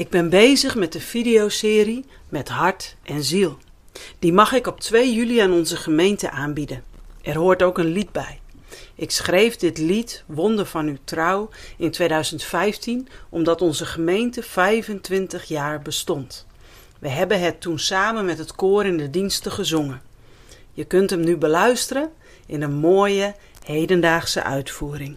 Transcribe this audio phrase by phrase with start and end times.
[0.00, 3.58] Ik ben bezig met de videoserie Met Hart en Ziel.
[4.18, 6.82] Die mag ik op 2 juli aan onze gemeente aanbieden.
[7.22, 8.40] Er hoort ook een lied bij.
[8.94, 15.82] Ik schreef dit lied Wonder van uw trouw in 2015 omdat onze gemeente 25 jaar
[15.82, 16.46] bestond.
[16.98, 20.02] We hebben het toen samen met het koor in de diensten gezongen.
[20.72, 22.12] Je kunt hem nu beluisteren
[22.46, 25.16] in een mooie hedendaagse uitvoering.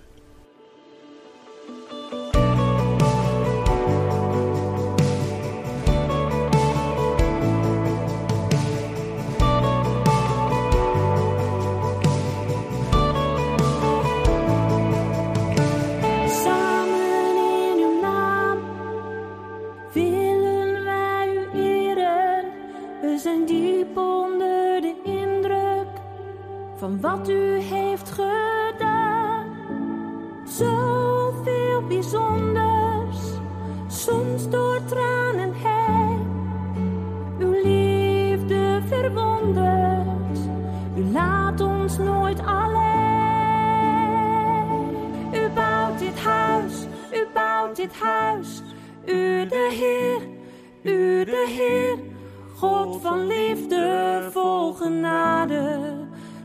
[26.83, 29.45] Van wat u heeft gedaan.
[30.45, 33.17] Zoveel bijzonders,
[33.87, 36.27] soms door tranen heen.
[37.39, 40.39] Uw liefde verwondert,
[40.95, 42.81] u laat ons nooit alleen.
[45.33, 48.61] U bouwt dit huis, u bouwt dit huis.
[49.05, 50.21] U de Heer,
[50.93, 51.97] u de Heer.
[52.55, 56.02] God van liefde, vol genade.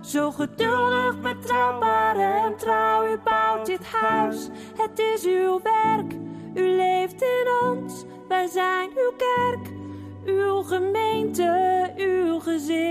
[0.08, 3.12] Zo geduldig, betrouwbaar en trouw.
[3.12, 6.12] U bouwt dit huis, het is uw werk.
[6.54, 9.72] U leeft in ons, wij zijn uw kerk.
[10.24, 12.87] Uw gemeente, uw gezin.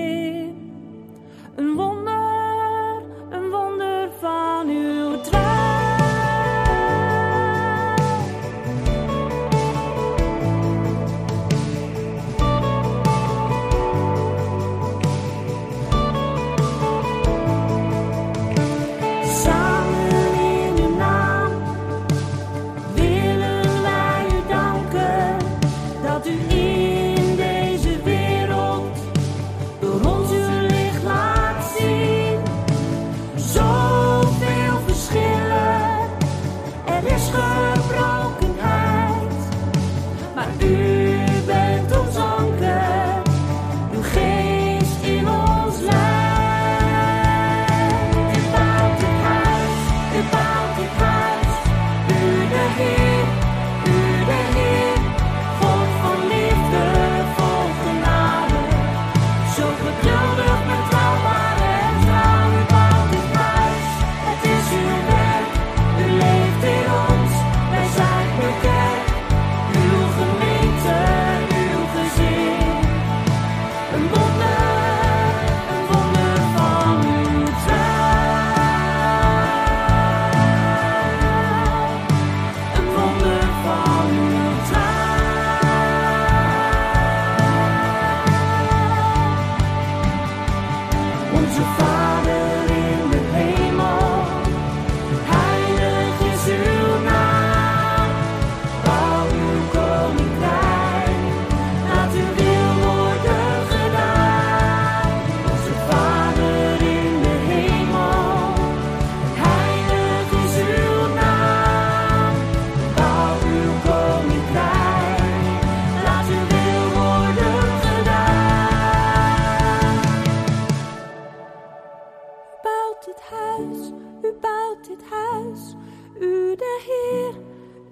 [124.28, 125.76] U bouwt dit huis.
[126.20, 127.34] U de Heer,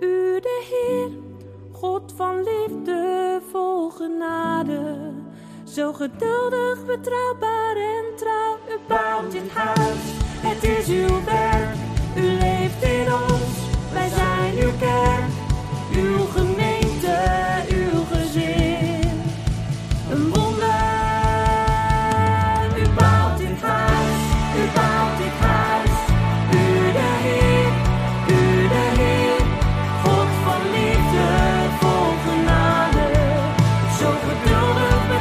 [0.10, 1.10] u de Heer.
[1.72, 5.12] God van liefde, vol genade.
[5.64, 8.58] Zo geduldig, betrouwbaar en trouw.
[8.70, 10.04] U bouwt dit huis,
[10.48, 11.76] het is uw werk.
[12.16, 13.56] U leeft in ons,
[13.94, 15.35] wij zijn uw kerk.
[34.46, 35.15] don't.